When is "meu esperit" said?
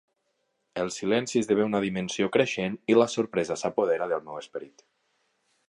4.31-4.85